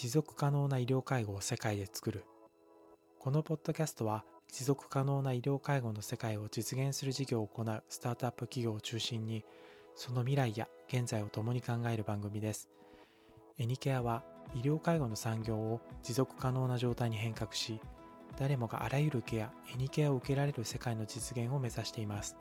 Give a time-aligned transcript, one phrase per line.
[0.00, 2.24] 持続可能な医療介護を世界で作る。
[3.18, 9.44] このポッドキャストは持続可能な医療介護の世界を実現する事業を行うスタートアップ企業を中心に
[9.94, 12.70] その未来や現在を共に考える番組です。
[13.58, 14.24] エニケアは
[14.54, 17.78] 医療介護の産業を持続可能な状態に変革し
[18.38, 22.38] 誰もがあらゆるケアエニケアを受けられる世界の実現を目指しています。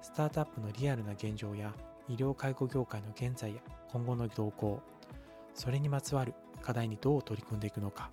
[0.00, 1.74] スタートアップのリアルな現状や
[2.08, 3.60] 医療介護業界の現在や
[3.90, 4.80] 今後の動向
[5.54, 6.32] それにまつわる
[6.62, 8.10] 課題にどう取り組んでいくのか。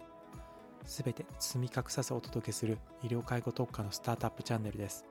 [0.86, 5.06] すべて包み隠さずお届けする医療介護特化のスタートアップチャンネルです。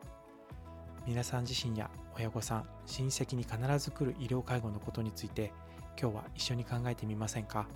[1.07, 5.53] 皆さん自身や親御さん親戚に必ず来る医療介護のことについて
[5.99, 7.67] 今日は一緒に考えてみませんか？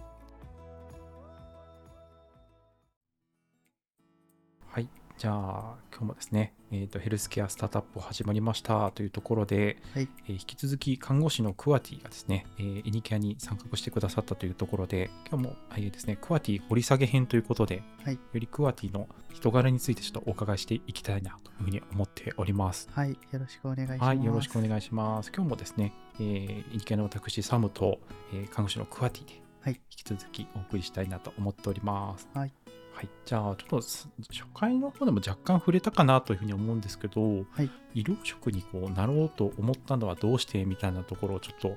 [4.67, 4.89] はい。
[5.19, 22.89] じゃあ今日もですね、えーと、ヘルスケアスタートアップ始まりましたというところで、はいえー、引き続き看護師のクワティがですね、えー、エニケアに参画してくださったというところで今日も、えー、ですね、クワティ掘り下げ編ということで、はい、よりクワティの人柄についてちょっとお伺いしていきたいなというふうに思っております。
[22.93, 24.03] はい、よろしくお願いします。
[24.03, 25.31] はい、よろしくお願いします。
[25.33, 28.01] 今日もですね、えー、エニケアの私サムと、
[28.33, 32.29] えー、看護師のクワティで、はい、引き続きお送りしたいなと思っております。
[32.35, 32.53] はい
[32.95, 41.77] はい、じゃあちょっと初回の方でも若干触れたかなというふうに思うんですけど、はい、医療職にこうなろうと思ったのはどうしてみたいなところをちょっと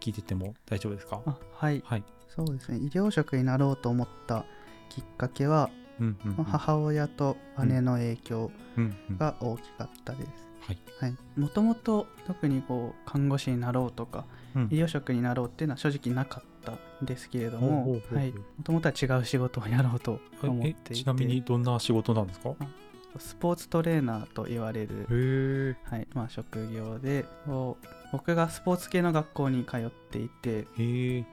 [0.00, 1.22] 聞いてても大丈夫ですか、
[1.54, 2.78] はい、はい、そうですね。
[2.78, 4.44] 医療職になろうと思った
[4.88, 8.50] きっかけは、うんうんうん、母親と姉の影響
[9.18, 10.47] が大きかったです。
[11.36, 18.00] もともと特にこう看護師になろうとか、うん、医療職になろうっていうのは正直なかったんですけれどもも
[18.64, 20.94] ともとは違う仕事をやろうと思っていて。
[20.94, 22.54] ちなみにどんな仕事なんですか？
[23.18, 26.06] スポーツトレーナーと言われる、はい。
[26.14, 27.24] まあ、職業で
[28.12, 30.66] 僕がスポーツ系の学校に通っていて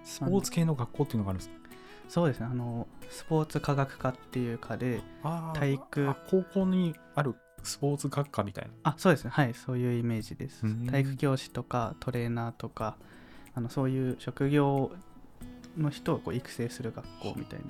[0.03, 1.55] スポーツ系の学校っていうのがあるんですか？
[2.07, 2.47] そうですね。
[2.49, 5.01] あのスポーツ科学科っていう科で
[5.53, 8.71] 体育高校にあるスポーツ学科みたいな。
[8.83, 9.31] あそうですね。
[9.31, 10.63] はいそういうイメージです。
[10.89, 12.97] 体育教師とかトレーナーとか
[13.53, 14.91] あのそういう職業
[15.77, 17.65] の人をこう育成する学校みたいな。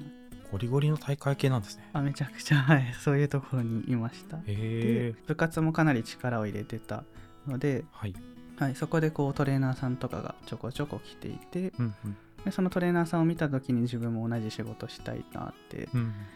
[0.51, 1.89] ゴリゴリの大会系なんですね。
[1.93, 4.37] あめちゃくちゃはいそういうところにいました。
[4.37, 7.03] で部活もかなり力を入れてた
[7.47, 8.13] ので、はい。
[8.57, 15.89] はい、そこでこうトレーナーさんとかがちょこちょこ来ていて、うんうん、でそのトレーナーさんを見た時に自分も同じ仕事したいなって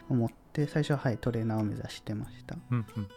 [0.08, 3.08] 思って、うん、最初ははいトレーナーを目指してました、うんうん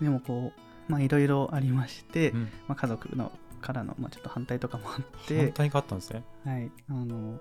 [0.00, 6.24] うん、でもこうまあいろいろありまして、うん、まあ、家族のからの、まあ、ちょっと反対とかもあって反対があったんですね。
[6.44, 7.38] はいあの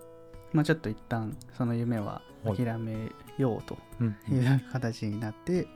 [0.52, 3.78] まあ、ちょっと一旦その夢は諦めようと
[4.32, 5.68] いう形になって、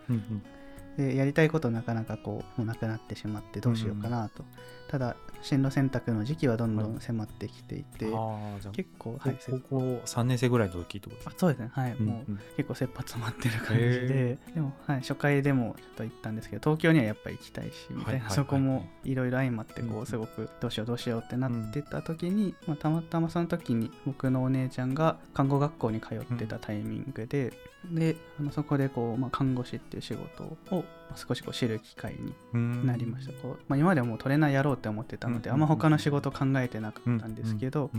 [1.00, 4.44] でやりたいことなかなかこうもうなくなってしまってどうしようかなと、
[4.90, 11.34] ただ進路選択の時期はどんどん迫ってきていて、はい、結構、はい、高校3年生ぐらいの時ってことですか？
[11.38, 11.70] そうですね。
[11.72, 14.38] はい、うんうん、もう結構切羽詰まってる感じで。
[14.54, 19.16] でも、はい、初回でもちょっと行ったんですけど東京にはやっぱり行きたいしみたいな、はいはいはい、そこもい。
[19.16, 27.54] ろいろ相まってこうすごくどうしようどうしようってなってた時に、うん、まあ、たまたまその時に僕のお姉ちゃんが看護学校に通ってたタイミングで、うん、
[27.86, 30.44] であのそこでこう、まあ、看護師っていう仕事
[30.76, 30.84] を
[31.16, 32.16] 少しこう知る機会
[32.54, 33.34] になりました。
[33.34, 37.90] こうまあ、今まではもうトレーナーやろうって思ってたので、あんま他の仕事考えてなかったんですけど、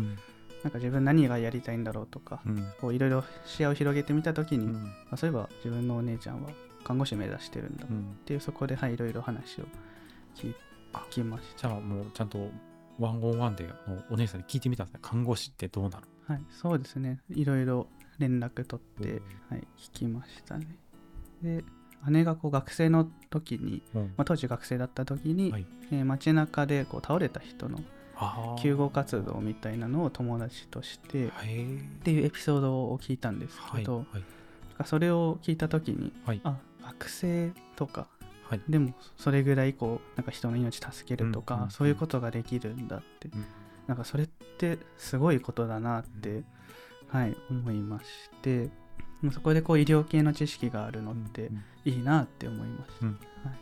[0.63, 2.43] なんか自分何がやりたいんだろうとか、
[2.93, 4.77] いろいろ視野を広げてみた時に、
[5.11, 6.51] あそういえば自分のお姉ちゃんは
[6.85, 7.89] 看護師目指してるんだっ
[8.25, 9.65] ていう、そこでいろいろ話を
[10.35, 10.55] 聞
[11.11, 11.69] きました。
[11.69, 12.51] じゃあもうちゃんと
[12.99, 13.67] ワンオンワンで
[14.11, 15.01] お姉さんに聞いてみたんですね。
[15.03, 17.19] 看護師ってどうなるはいそうですね。
[17.31, 17.87] いろいろ
[18.21, 20.67] 連絡取って、はい、聞きましたね。
[21.43, 21.65] で
[22.09, 27.79] 姉がこう学生の時に、うん、まあ、当時学生だった時に、はい、えー、街中でこう倒れた人の
[28.63, 31.31] 救護活動みたいなのを友達としてっ
[32.03, 34.07] ていうエピソードを聞いたんですけど、はい。
[34.79, 38.07] はい、それを聞いた時に、はい、あ学生とか、
[38.45, 43.45] はい、でもそれぐらいこうなんか人の命助けるとか、うんうんうん、そういうことができるんだって、うん、
[43.87, 46.45] なんかそれってすごいことだなって、うん、
[47.11, 48.71] はい思いまして
[49.33, 51.51] そこでこう医療系の知識があるのって
[51.85, 53.07] いいなって思いました。
[53.07, 53.13] うん。
[53.13, 53.17] は
[53.53, 53.59] い、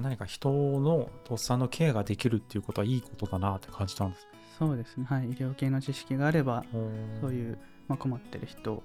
[0.00, 4.28] 何か人のとっさのケアができるっていうことはいいことだなって感じたんです
[4.58, 6.64] そうですね、はい、医療系の知識があれば
[7.20, 8.82] そういう、まあ、困ってる人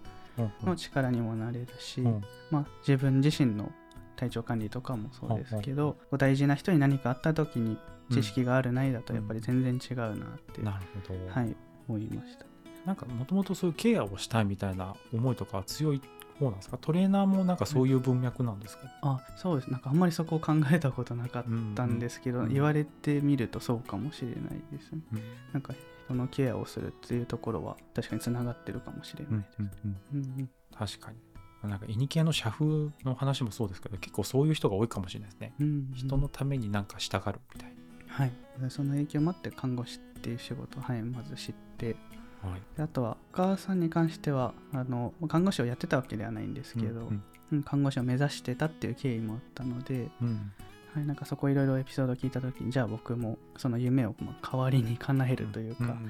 [0.63, 3.71] の力にもなれるし、うん、まあ、自分自身の
[4.15, 7.77] 体調管理とかもそうですけど、うん、大事な人に何かあった時に
[8.11, 11.55] 知識があるないだとやっぱり全然違うなって、なるほど、はい、
[11.87, 12.45] 思いました。
[12.85, 16.01] なんかもともとそういうケアをしたいみたいな思いとか強い
[16.39, 16.77] そうなんですか？
[16.77, 19.71] トレーナーもなんかそういう文脈なんですか、あそうです。
[19.71, 21.45] なんかあんまりそこを考えたことなかっ
[21.75, 22.45] たんですけど、うん。
[22.45, 24.99] うん言われてみるとそうかもしれないですね。
[25.13, 25.21] うん。
[25.53, 25.73] なんか
[26.05, 29.71] 人のケアをするっていうところは確かにつながってるかもしれうないです、んうん
[30.13, 30.39] うんうん。
[30.39, 31.69] うん確かに。
[31.69, 37.73] なんかイニ系の社風の話もそうですけど結構そういう人が多いかもしれないですね、うんうん人のためになんか従うみたい
[38.07, 38.31] はい。
[38.69, 41.97] その影響もあって看護師っていう仕事を、はい、まず知ってな、
[42.43, 47.63] はい、であとはお母さんに関してはあの看護師をやってたわけではないんですけど、うんうん。
[47.63, 50.51] 看護師を目指してたっていう経緯もあったので、うん。
[50.93, 56.07] はい、なんかそこいろいろエピソード聞いた時にじゃあ僕もそその夢をまあ代わりに叶えるというか、ん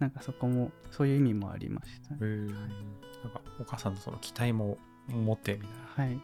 [0.00, 2.50] なんかそこもそういう意味もありました、へー。
[2.50, 4.76] なんかお母さんのその期待も
[5.08, 6.04] 持ってみたいな。
[6.04, 6.20] はい。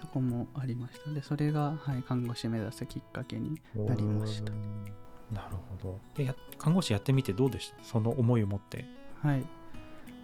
[0.00, 1.10] そこもありました。
[1.10, 4.52] でそれが、はい、看護師目指すきっかけになりました
[5.32, 5.98] なるほど。
[6.16, 7.84] でや看護師やってみてどうでした？
[7.84, 8.84] その思いを持って。
[9.22, 9.40] はい。
[9.40, 9.46] やっ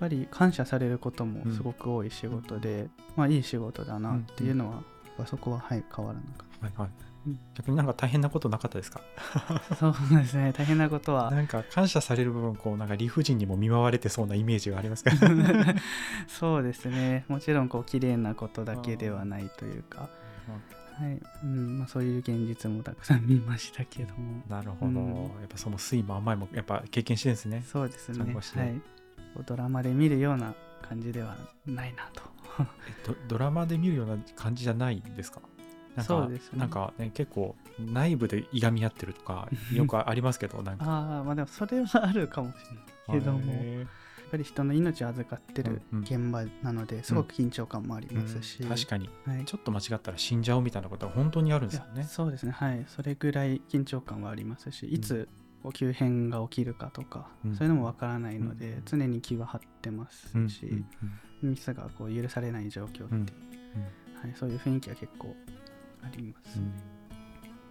[0.01, 4.83] ぱり感謝されることもすごく多い仕事で、まあいい仕事だなっていうのは、やっ
[5.19, 6.91] ぱそこは、はい、変わらなかっはいはい、
[7.29, 7.39] うん。
[7.55, 9.01] 逆になんか大変なことなかったですか？
[9.69, 10.53] た そうですね。
[10.53, 11.31] 大変なことは。
[11.31, 15.27] なんか感謝される部分こうなんか理不尽にも見舞われてそうなイメージがありますけど。
[16.27, 17.25] そうですね。
[17.29, 20.09] もちろんこう綺麗なことだけではないというか、
[20.95, 21.21] はい。
[21.43, 24.43] うんまあ、そういう現実もたくさん見ましたけども。
[24.49, 25.17] なるほど、うん。
[25.41, 27.65] やっぱその酸いも甘いもやっぱ経験してるんですね。
[27.67, 28.35] そうですね。
[28.35, 28.81] はい。
[29.47, 31.37] ドラマで見るような感じでは
[31.67, 32.23] ないなと。
[32.89, 35.41] えドドラマで見るような感じじゃないんですか？
[35.97, 36.59] なんかそうですね。
[36.61, 40.85] なんかね結構内部でいがみ合ってるとかよくありますけどなんか。
[40.89, 42.55] ああまあでもそれはあるかもし
[43.09, 43.85] れないけども
[44.35, 46.05] ぱり人の命を預かってるうんうん。
[46.05, 49.09] 現場なのですごく緊張感もありーますし、うん確かに。
[49.25, 49.45] はい。
[49.45, 52.03] ちょっと間違ったら死んじゃうみたいなことは本当にあるんですよね。
[52.05, 52.53] そうですね。
[52.53, 52.85] はい。
[52.89, 55.29] それぐらい緊張感はありますしいつ
[55.73, 57.55] 急変が起きるかとか、うん。
[57.55, 58.83] そういうのもわからないので、うん。
[58.85, 61.51] 常に気は張ってますうんし、うん。
[61.51, 63.33] ミスがこう許されない状況って
[64.23, 65.37] はい、そういう雰囲気は結構
[66.03, 66.73] あります、うん。
[66.73, 66.81] で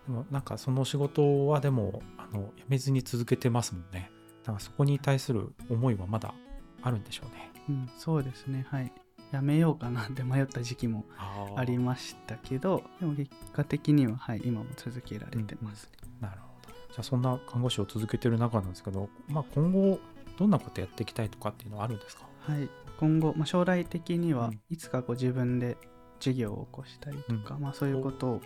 [0.09, 4.11] もなんかその仕事はでもあの辞めずに続けてますもんね。
[4.43, 6.35] だからそこに対する思いはまだ
[6.83, 7.51] あるんでしょうね。
[7.69, 8.65] うんそうですね。
[8.69, 8.91] はい。
[9.31, 15.89] やめようかなって迷った時期もあありましたけどでも結果的には、はい、今も続けられてます、
[16.21, 16.75] なるほど。
[16.89, 19.99] じゃあそんな看護師を続けてる中なんですけど、まあ、今後
[20.37, 22.27] どんなことやっていきたいとかっていうのはあるんですか？
[22.41, 22.69] はい、
[22.99, 24.61] 今後、まあ、将来的にはうん。
[24.69, 25.77] いつかこう自分で
[26.19, 28.41] 事業を起こしたりとか、まあ、そういうことを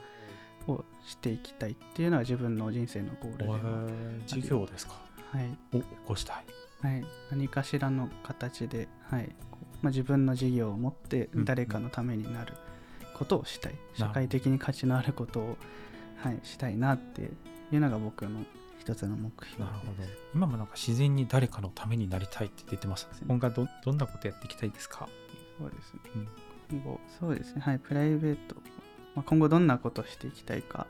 [0.70, 3.60] をしていきたいっていうのは自分の人生のゴールでは、
[4.26, 4.94] 事業ですか？
[5.34, 5.78] はい。
[5.78, 6.46] を起こしたい
[6.82, 9.36] はい、何かしらの形で、はい。
[9.82, 12.54] まあ、自分の事業を持ってうん誰かのためになる
[13.14, 14.06] ことをしたい、ほど。
[14.08, 15.58] 社会的に価値のあることを、
[16.18, 17.32] はい、したいなって
[17.72, 18.44] いうのが僕の
[18.80, 19.94] 一つの目標なるほど。
[20.34, 23.08] 今もなんか自然に誰かのためになりたいって出てます。
[23.12, 23.12] ね。
[23.28, 25.10] 今後どどんなことやっていきたいですか？
[25.60, 26.00] そうですね。
[26.16, 26.28] うん。
[26.80, 27.62] 今後、そうですね。
[27.62, 28.56] はい、プライベート。
[29.16, 30.88] まあ、今後どんなことをしていきたいか。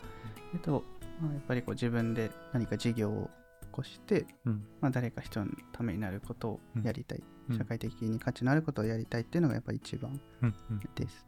[0.53, 0.83] えっと、
[1.21, 3.46] まあ、やっぱりこう自分で何か事業を起
[3.77, 4.63] こして、うん。
[4.81, 7.57] まあ、誰か人のためになることをやりたい、うん。
[7.57, 10.19] 社会的に価値のあることをやりたいっていうのがやっぱり一番
[10.95, 11.25] です。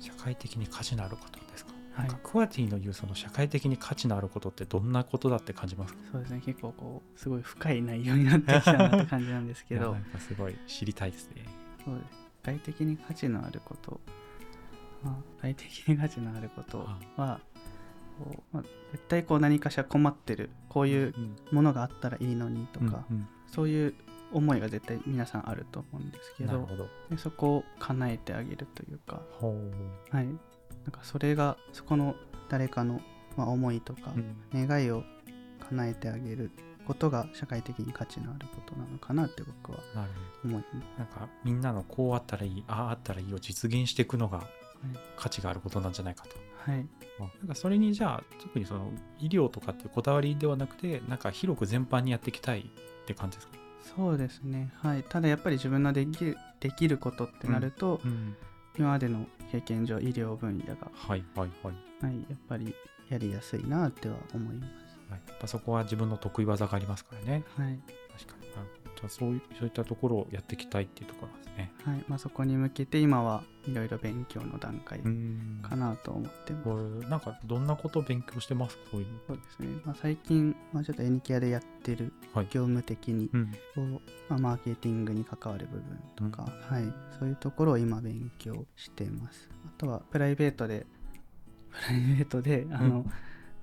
[0.00, 2.10] 社会的に価値のあることですか、はい。
[2.22, 6.00] クワティの言うその社会的に価値のあることってどんなことだって感じますか？
[6.12, 6.42] そうですね。
[6.44, 9.80] 結構こう、すごい深い内容になってきたなって感じなんですけど。
[9.80, 11.44] い やなん、かすごい知りたいですね。
[11.84, 12.18] そうです。
[12.44, 14.00] 社会的に価値のあること、
[15.02, 16.86] まあ、社会的に価値のあること
[17.16, 17.40] は、
[18.22, 23.94] こうまあ、絶対こう何かしら困ってる、こういううんものがあったらいいのにとか、うんそういう
[24.32, 26.66] 思いが絶対皆さんあると思うんですけど
[27.10, 29.20] でそこを叶えてあげるというか、
[30.10, 30.36] はい、なん
[30.90, 32.14] かそれがそこの
[32.48, 33.02] 誰かの、
[33.36, 34.66] まあ、思いとか、うん。
[34.66, 35.04] 願いを
[35.68, 36.50] 叶えてあげる
[36.86, 39.78] ことが社会的に価値のあることなのかなって僕は
[40.44, 44.44] 思いどなんかみんなのこうあったらいいあああったらいいを実現していくのが
[45.16, 46.30] 価値があることなんじゃないかと。
[46.30, 53.54] はい、なんかそれにじゃあ特にその医療とかっていうこだわりではなくてなんか広く全般にやっていきたいって感じですか、
[53.96, 58.36] そうですね、はい、ただやっぱり自分のできるできることってなると、うん、
[58.78, 62.74] 今までの経験上医療分野が、はいはいはい、はい、やっぱり
[63.08, 64.66] やりやすいなっては思いま
[65.10, 67.44] はい、やっぱそこは自分の得意技がありますからね。
[67.54, 67.60] す。
[67.60, 67.78] はい
[68.96, 71.72] じゃあそういそういったところをやっていきたいっていうところですね。
[71.84, 72.04] はい。
[72.08, 75.60] まあ、そこに向けて今はいろいろ勉強の段階ん。
[75.62, 77.08] かなと思ってます。
[77.08, 78.76] なんかどんなことを勉強してます？
[78.76, 79.18] かそういうの。
[79.28, 79.68] そうですね。
[79.84, 82.44] まあ、最近、まあ、ちょっとエニキアでやってるはい。
[82.50, 83.52] 業務的にうん。
[83.74, 86.76] こう、まあ、マーケティングに関わる部分とか、うん。
[86.76, 89.48] はい、そういうところを今勉強してます。
[89.66, 90.86] あとはプライベートで
[91.70, 93.10] プライベートであの、うん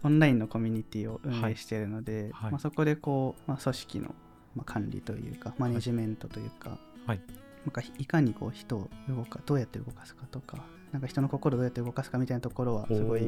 [0.01, 2.51] オンラインのコミュニティを運営しているので、はい。
[2.51, 4.15] まあ、そこでこう、まあ、組織の、
[4.59, 7.21] まあ、管理というかマネジメントというか、はい
[7.65, 13.21] なんかいかにこう人を動かどうやって動かすかとかなんか人の心をどうやって動かすかみたいなところはすごい、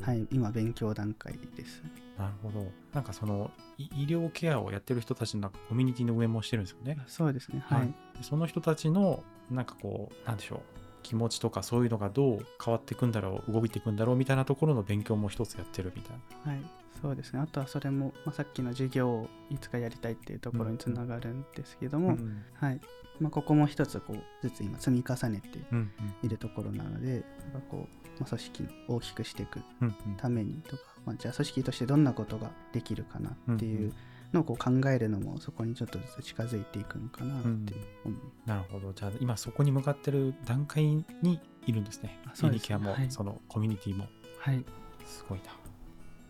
[0.00, 1.82] はい、今勉強段階です。
[2.18, 7.62] なるほどなんかそのい医療ケアをやってる人たちのなんかコミュニティの運営もしてるんですよねそうですね。
[7.66, 7.80] はい。
[7.80, 10.60] はいその人たちのなんかこうなんでしょう
[11.02, 16.52] 気持ちとかそういうのがどう変わっていくんだろう動いていくんだろうみたいなところの勉強も一つやってるみたいな。
[16.52, 16.62] はい、
[17.00, 17.40] そうですね。
[17.40, 22.42] あとはそれも、まあ、さっきの授業をいつかやりたいっていうところにつながるんですけども、うん。
[22.54, 22.80] はい。
[23.20, 25.90] まあ、ここも一つこうずつ今積み重ねてうん
[26.22, 30.16] いるところなので、なんかこう、まあ、組織を大きくしていくうんうん。
[30.16, 33.92] ためにとか、まあ、じゃあ組織としてどんなことができるかなってうんいう
[34.32, 38.92] のをこう考えるのもそこにちょっとずつ近づいていくのかなって思いなるほど。
[38.92, 40.84] じゃあ今そこに向かってる段階
[41.22, 42.18] にいるんですね。
[42.26, 43.10] あそうでケアも、はい。
[43.10, 44.06] そのコミュニティも。
[44.38, 44.64] はい。
[45.06, 45.44] すごいな。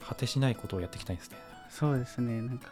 [0.06, 1.36] 果てしないことをやっていきたいんですね。
[1.68, 2.40] そうですね。
[2.40, 2.70] なんか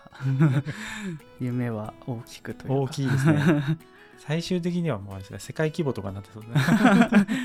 [1.40, 2.74] 夢は大きくというか。
[2.74, 3.42] 大きいですね。
[4.18, 6.72] 最終的にはもうあれですね世界規模とかになってそうです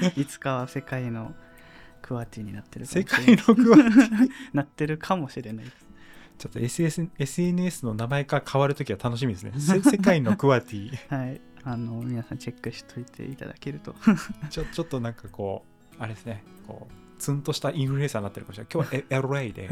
[0.08, 0.14] ね。
[0.22, 1.34] いつかは世界の
[2.02, 3.38] クワティになってるか世もしれない。
[3.38, 3.78] 界のクワ
[4.54, 5.91] なってるかもしれないです。
[6.42, 9.54] ちょっと SS SNS の名前が変わるときは楽しみですね。
[9.60, 11.16] せ 世界のクワティ。
[11.16, 11.40] はい。
[11.64, 13.94] あの、皆さんチェックしといていただけると。
[14.50, 18.74] ちょちょっとなんかこう、あれですね、こう、ツンとしたインフルエンサーになってるかもしれない。
[18.74, 19.70] 今日は LA で、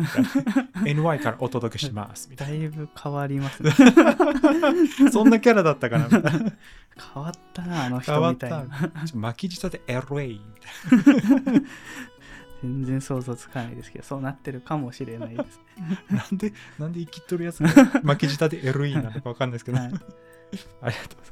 [0.93, 3.71] NY からお届けします、みたいだいぶ変わりますね。
[5.01, 5.09] な。
[5.09, 6.29] そんなキャラだったかな、みたいな。
[6.31, 9.05] 変わったな、あの変わった人みたいな。。
[9.07, 11.63] ちょ巻き舌で LA みたい
[12.61, 15.59] 全然想像つかないですけど、そうなってるかもしれないです。
[16.11, 16.17] な。
[16.17, 17.69] なんで、なんで生きとるやつが
[18.03, 19.77] 巻き舌で LE なのかわかんないですけど。
[19.77, 20.03] はいありがとう
[20.81, 21.29] ございます。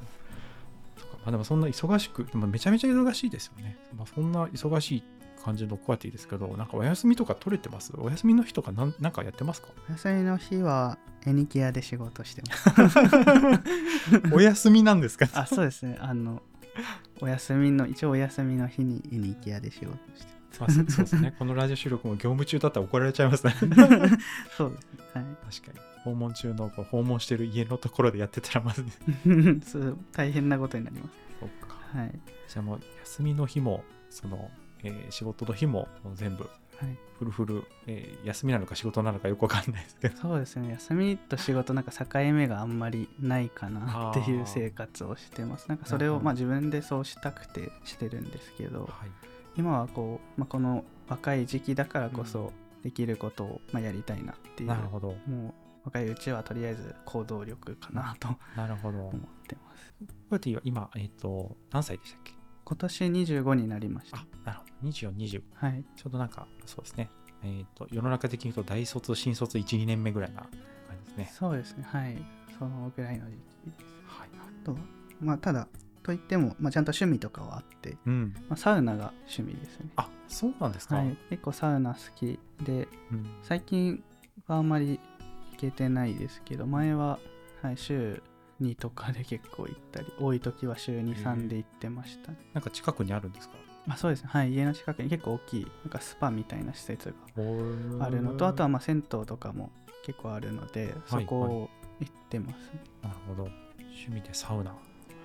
[1.16, 3.76] まあ、でもそんな忙しく、でもめちゃめちゃ忙しいですよね。
[3.98, 5.04] まあ、そんな忙しい
[5.44, 7.92] 感じのクワティですけど、なんかお休みとか取れてます？
[7.98, 9.70] お休みの日とかなんなんかやってますか？
[9.90, 12.44] お休みの日は、エニキアで仕事して
[12.78, 13.00] ます。
[14.32, 15.28] お休みなんですか？
[15.34, 15.98] あ、そうですね。
[16.00, 16.44] あの、
[17.22, 21.36] お休みの、一応お休みの日にエニキアで仕事してまあ、そ そうですね。
[21.38, 23.54] このラジオ収録も業務中だったら怒られちゃいますね。
[24.56, 25.00] そうですね。
[25.14, 25.24] はい。
[25.24, 25.80] かに。
[26.04, 28.92] 訪問中のこう訪問してる家のところでやってたらまず、ね、
[29.66, 31.10] そう大変なことになります。
[31.40, 31.76] そうか。
[31.98, 32.20] はい。
[32.48, 34.50] じゃあもう休みの日も、その、
[34.84, 36.50] えー仕事の日ももう全部
[36.80, 40.18] はい、フルフル、えー休みなのか仕事なのかよくわかんないですけど。
[40.18, 49.10] そうですね休みと仕事なんか境目があんまりないかなっていう生活をしてますなんかそれをまあ自分でそうしたくてしてるんですけどはい。
[49.58, 52.52] 今はこう、まあ、この若い時期だからこそ
[52.84, 55.16] できることをまあやりたいなっていうなるほど。
[55.28, 55.54] もう
[55.86, 58.98] 若いうちはとりあえず行動力かなとなるほど。
[59.08, 59.12] 思っ
[59.48, 62.34] てますクワティは今、えっ、と、何歳でしたっけ？
[62.66, 64.90] 今年25になりましたあ、なるほど。
[64.90, 65.42] 24、20。
[65.54, 67.10] はいちょうどなんか、そうですね。
[67.44, 70.50] えっ、と、世の中的に言うと大卒、新卒1、2年目ぐらいな感
[71.06, 71.32] じですね。
[71.34, 72.18] そうですねはい
[72.60, 74.30] そのぐらいの時期ですはい。
[74.36, 74.78] あと
[75.22, 75.68] まあただ
[76.08, 78.34] といっても、まあ、ちゃんと趣味とかはあって、うん。
[78.50, 80.96] まあ、サウナが趣味ですねあ、そうなんですか？
[80.96, 83.30] はい、結構サウナ好きでうん。
[83.44, 84.04] 最近
[84.48, 85.00] はあんまり
[85.52, 87.20] 行けてないですけど前は、
[87.62, 88.24] はい、週
[88.62, 93.56] 2とかで結構行ったり多い時は週へー23で行ってました、なんか近くにあるんですか？
[93.90, 98.68] あそうですねはい家の近くに結構大きいなんかスパみたいな施設があるのとあとは。
[98.68, 99.72] はまあ銭湯とかも
[100.06, 103.44] 結構あるのでそこを行ってます、ねなるほど。
[103.80, 104.74] 趣味でサウナ。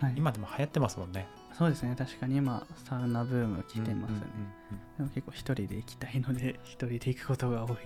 [0.03, 1.29] はい、今でも流行ってますもんね。
[1.57, 1.95] そうですね。
[1.97, 4.19] 確かに今サウナブーム来てますね、うんうんうん
[4.73, 4.97] うん。
[4.99, 7.83] でも結構一人で行きたいので 一人で行くことが多いで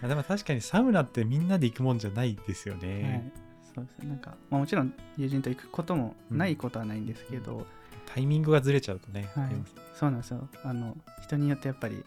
[0.00, 0.02] す。
[0.08, 2.82] でも確かにサウナってみんなで行くもんじゃないですよはい。
[2.82, 3.32] ね。、
[3.74, 4.08] そうですね。
[4.08, 7.64] なんか、まあ、もちろん友人と行くこともないことはないんですけど、
[8.06, 9.30] タイミングがずれちゃうとね。
[9.36, 9.50] はい。
[9.94, 10.48] そうなんですよ。
[10.64, 12.04] あの人によってやっぱり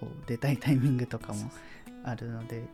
[0.00, 1.50] こう出たいタイミングとかも
[2.04, 2.64] あるので、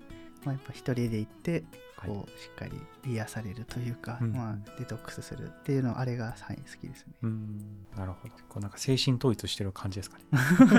[0.44, 1.64] まあ、やっぱ一人で行って
[1.96, 2.11] はい。
[2.11, 2.72] こうしっかり
[3.12, 4.32] 癒されるというか、うん。
[4.32, 7.12] まあ、デトックスするっていうのあれが、はい、好きですね。
[7.22, 7.58] うん。
[7.96, 8.34] なるほど。
[8.49, 10.25] こうなんか精神統一してる感じですかね。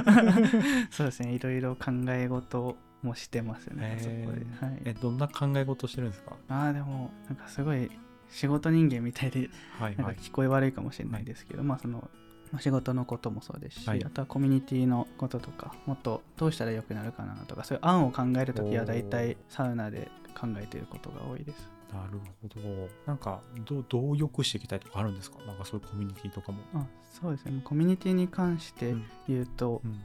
[0.92, 1.34] そうですね。
[1.34, 4.46] いろいろ考え事もしてますね、そこで。
[4.66, 6.36] はい、え、どんな考え事してるんですか？
[6.50, 7.90] ああでもなんかすごい
[8.30, 9.96] 仕事人間みたいではいはい。
[9.98, 12.10] なんか聞こえ悪いかもしれないですけど、まあそのまあ
[12.60, 14.04] 仕事のこともそうですし、はい。
[14.04, 21.70] あとはコミュニティのこととかもっとどうしたらよくなるかなとかそういう案を考えるときは大体サウナで考えていることが多いです。
[21.94, 22.90] なるほど。
[23.06, 25.38] なんかどう、どう良くしていきたいとかあるんですか？
[25.46, 26.60] なんかそういうコミュニティとかも。
[26.74, 26.86] あ
[27.22, 27.62] そうですね。
[27.64, 29.06] コミュニティに関してうん。
[29.28, 30.02] 言うと、うん。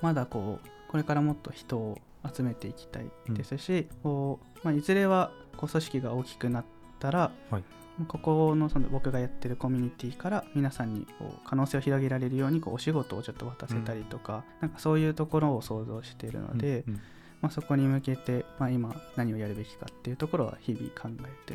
[0.00, 1.98] まだこうこれからもっと人を
[2.34, 6.64] 集めていきたいですし、こうまあ、いずれはこう組織が大きくなっ
[6.98, 7.64] たら、はい
[8.06, 17.00] ここのその僕がやってるコミュニティから皆さんにこう可能性を広げられるようにこうお仕事をちょっと渡せたりとか、なんかそういうところを想像しているので、うんうん。
[17.40, 21.54] まあ、そこに向けて、まあ、今何をやるべきかっていうところは日々考えて。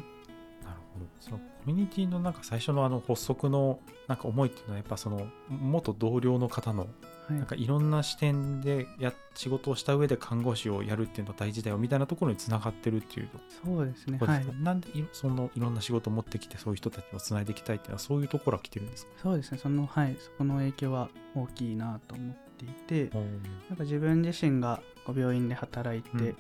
[0.64, 6.88] なるほそのコミュニティのなんか最初のあの発足のなんか思いっていうのはやっぱその元同僚の方の
[7.28, 7.38] はい。
[7.38, 14.18] なんかいろんな視点でや仕事をした上で看護師をやるっていうのは大事だよみたいなところにつながってるっていうとそうですね。
[14.20, 14.46] はい。
[14.62, 19.12] なんでいそのいろんな仕事を持ってきてそういう人たちをつないでいきたいっていうのはそういうところは来てるんですか？
[19.22, 19.58] そうですね。
[19.58, 23.44] そのはいそこの影響は大きいなと思っていてうん。
[23.70, 26.36] なんか自分自身が病院で働いて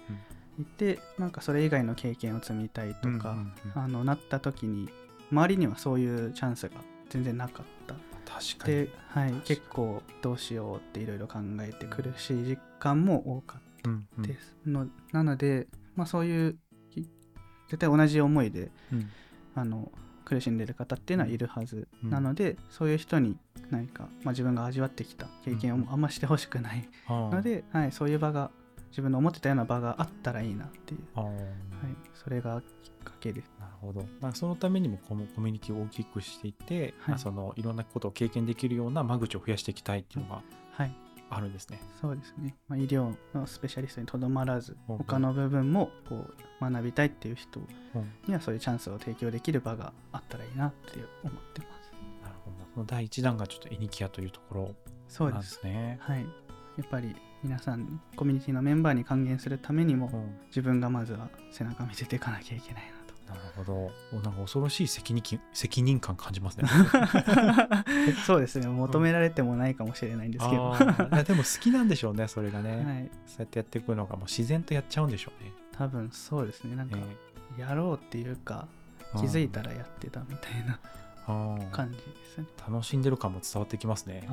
[0.60, 3.20] いて、なんかそれ以外の経験を積みたいとか、うんうん
[3.76, 3.82] うん。
[3.84, 4.90] あのなった時に
[5.32, 6.76] 周りにはそういうチャンスが
[7.10, 7.75] 全然なかった
[8.26, 8.74] 確かに。
[8.76, 14.24] で、はい結構どうしようっていろいろ考えて苦しい時間も多かっうんうん。
[14.24, 16.58] たです、のなので、まあ、そういう
[16.90, 17.08] き
[17.68, 19.10] 絶対同じ思いでうん。
[19.56, 19.92] あの
[20.26, 22.10] 苦しんでる方っていうのはいるはず、うん。
[22.10, 23.38] なのでそういう人に
[23.70, 28.52] 何か、まあ、自分が味わってきた経験をあんましてほしくないので、はい、そういう場が
[28.90, 31.28] 自分の思ってたような場があったらいいなっていう、はい、
[32.14, 33.42] それがきっかけで。
[33.42, 33.52] す。
[33.60, 34.06] なるほど。
[34.22, 37.10] まあ、そのためにもこのコミュニティを大きくしていって、はい。
[37.10, 40.96] まあ、そのいろんなことを経験できるような間口を増やしていきたいっていうのがはい。
[41.30, 41.80] あるんですね。
[42.00, 47.64] そうですね、まあ、医療のスペシャリストにとどまらず他の部分もこう学びたいっていう人う
[48.00, 48.12] ん。
[48.28, 51.92] にはそういうチャンスを提供できる場があったらいいなって思ってます。
[52.24, 52.58] なるほど。
[52.74, 54.74] その第一弾がちょっとエニキアというところなん
[55.08, 55.56] そうでです。
[55.56, 55.98] すね。
[56.02, 56.22] はい。
[56.22, 57.16] やっぱり
[57.46, 60.36] 皆さんにコミュニティのメンバーに還元するためにもうん。
[60.48, 63.34] 自分がまずは背中見せていかなきゃいけないなと。
[63.34, 63.92] なるほど。
[64.14, 66.68] おなんか恐ろしい責任き責任感感じますね。
[68.26, 68.68] そうですね。
[68.68, 70.76] 求められてもないかもしれないんですけど、
[71.24, 72.72] でも好きなんでしょうね、それがね。
[72.84, 75.52] はい、そうやってやっていくのがもう自然とやっちゃうんでしょうね。
[75.72, 76.76] 多分そうですね。
[76.76, 76.98] なんか
[77.58, 80.80] えやろうっていうかー気づいたらやってたみたいな
[81.72, 82.48] 感じですね。
[82.68, 84.28] 楽しんでる感も伝わってきますね。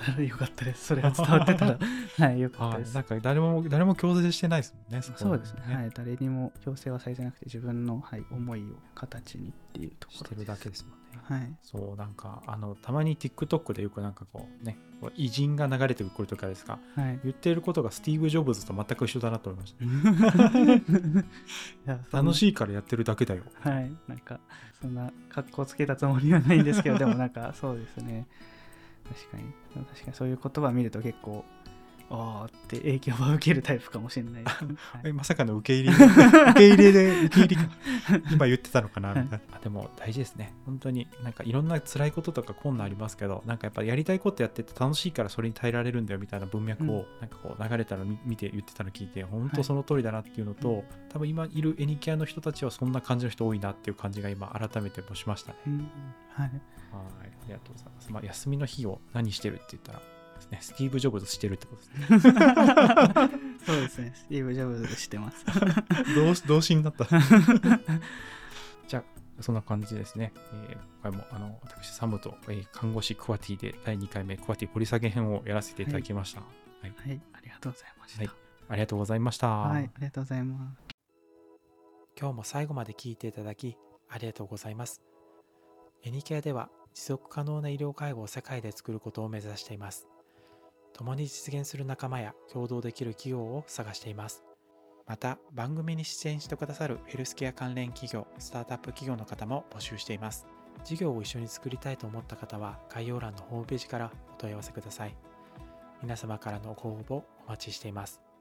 [0.00, 0.86] あだよかったです。
[0.86, 1.78] それが伝わってたら。
[2.18, 2.96] はいよかったです。
[2.96, 5.06] はいなんか誰も誰も強制してないですもんね。
[5.06, 5.74] こそうですね。
[5.74, 11.20] はい誰にも強制はされてなくて自分の、はい、思いを形にっていうところしてるだけですもんね。
[11.22, 11.56] はい。
[11.62, 14.78] そうなんかあのたまに TikTok でよくなんかこうね
[15.16, 16.78] 偉人が流れてくるときあるですか。
[16.94, 17.20] はい。
[17.24, 19.74] 言っていることがスティーブ・ジョブズと全く一緒だなと思いまし
[21.86, 22.12] た。
[22.18, 23.42] 楽いしいからやってるだけだよ。
[23.60, 23.92] はい。
[24.08, 24.40] なんか
[24.82, 28.26] そんな格好つけたつもりはないんですけどでもなんかそうですね
[29.08, 29.44] 確かに。
[29.86, 31.44] 確かにそういう言葉を見ると結構
[32.10, 34.64] ああって影響を受けるタイプかもしれないは
[34.98, 35.00] い。
[35.04, 36.04] えまさかの受け入れ
[36.50, 37.62] 受け入れで受け入れか。
[38.32, 39.14] 今言ってたのかな？
[39.14, 40.54] みたいでも大事ですね。
[40.66, 47.20] 本当になんかいろんな辛いこととか困難ありますけどなんかやっぱやりたいことやってて楽しいからそれに耐えられるんだよみたいな文脈を、うん。
[47.20, 49.50] なんかこう流れたの見見て言ってたの聞いて本はい。
[49.54, 50.84] 当その通りだなっていうのと、うん。
[51.08, 55.58] 多分今いるエニキャの人たちはそんな感じの人多いなっていう感じが今改めてもしましたね。
[55.66, 55.78] うん。
[56.34, 56.46] はい。
[56.46, 56.52] はい。
[56.52, 60.02] ありがとうございます、まあ、休みの日を何してるって言ったら
[60.42, 62.32] ですねスティーブ・ジョブズしてるってことですね
[63.64, 65.44] そうですねスティーブ・ジョブズしてます
[66.14, 67.06] 動詞動詞になった？
[68.88, 70.32] じゃあ、そんな感じですね。
[70.68, 76.40] えー今回もあの私、サムと、えー看護師クワティで第2回目クワティ掘り下げ編をやらせていただきました。
[76.42, 76.46] は
[76.84, 78.30] い、はいありがとうございましたはい
[78.68, 79.48] ありがとうございました。
[79.48, 80.78] はい、ありがとうございます。
[82.20, 83.76] 今日も最後まで聞いていただき
[84.08, 85.02] ありがとうございます。
[86.04, 90.06] エニケアでは持続可能な医療介護を世界で作ることを目指しています。
[90.92, 94.44] 共に実現する仲間や共同できる企業を探しています。
[95.06, 100.46] また番組に出演してくださるヘルスケア関連企業、スタートアップ企業の方も募集しています。
[100.84, 105.14] 事業を一緒に作りたいと思った方は概要欄のホームページからお問い合わせください。
[106.02, 108.31] 皆様からのご応募お待ちしています。